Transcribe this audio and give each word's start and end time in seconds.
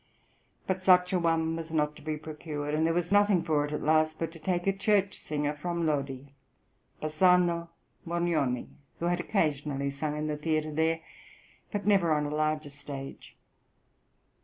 But 0.65 0.81
such 0.83 1.13
an 1.13 1.21
one 1.21 1.55
was 1.55 1.71
not 1.71 1.95
to 1.95 2.01
be 2.01 2.17
procured, 2.17 2.73
and 2.73 2.87
there 2.87 2.93
was 2.95 3.11
nothing 3.11 3.43
for 3.43 3.65
it 3.67 3.71
at 3.71 3.83
last 3.83 4.17
but 4.17 4.31
to 4.31 4.39
take 4.39 4.65
a 4.65 4.73
church 4.73 5.15
singer 5.19 5.53
from 5.53 5.85
Lodi, 5.85 6.31
Bassano 6.99 7.69
Morgnoni, 8.03 8.69
who 8.97 9.05
had 9.05 9.19
occasionally 9.19 9.91
sung 9.91 10.17
in 10.17 10.25
the 10.25 10.37
theatre 10.37 10.73
there, 10.73 11.01
but 11.71 11.85
never 11.85 12.13
on 12.13 12.25
a 12.25 12.33
larger 12.33 12.71
stage. 12.71 13.37